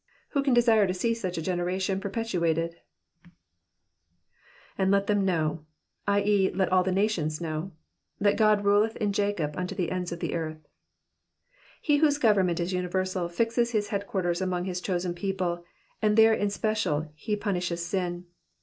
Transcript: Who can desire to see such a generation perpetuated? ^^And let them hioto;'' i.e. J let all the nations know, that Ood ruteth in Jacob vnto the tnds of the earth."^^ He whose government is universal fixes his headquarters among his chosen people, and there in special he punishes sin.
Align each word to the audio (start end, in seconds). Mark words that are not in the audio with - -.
Who 0.29 0.41
can 0.41 0.55
desire 0.55 0.87
to 0.87 0.95
see 0.95 1.13
such 1.13 1.37
a 1.37 1.43
generation 1.43 1.99
perpetuated? 1.99 2.75
^^And 4.79 4.91
let 4.91 5.05
them 5.05 5.27
hioto;'' 5.27 5.63
i.e. 6.17 6.49
J 6.49 6.55
let 6.55 6.71
all 6.71 6.81
the 6.83 6.91
nations 6.91 7.39
know, 7.39 7.71
that 8.19 8.41
Ood 8.41 8.63
ruteth 8.63 8.95
in 8.95 9.13
Jacob 9.13 9.55
vnto 9.55 9.75
the 9.77 9.89
tnds 9.89 10.11
of 10.11 10.19
the 10.19 10.33
earth."^^ 10.33 10.65
He 11.79 11.97
whose 11.97 12.17
government 12.17 12.59
is 12.59 12.73
universal 12.73 13.29
fixes 13.29 13.73
his 13.73 13.89
headquarters 13.89 14.41
among 14.41 14.65
his 14.65 14.81
chosen 14.81 15.13
people, 15.13 15.63
and 16.01 16.17
there 16.17 16.33
in 16.33 16.49
special 16.49 17.11
he 17.13 17.35
punishes 17.35 17.85
sin. 17.85 18.25